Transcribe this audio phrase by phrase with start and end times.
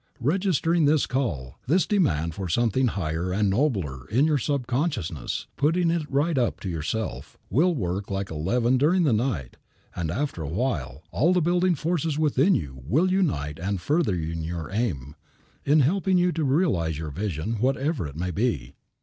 [0.19, 6.09] Registering this call, this demand for something higher and nobler, in your subconsciousness, putting it
[6.09, 9.57] right up to yourself, will work like a leaven during the night;
[9.95, 14.71] and, after a while, all the building forces within you will unite in furthering your
[14.71, 15.15] aim;
[15.65, 18.73] in helping you to realize your vision, whatever it may be.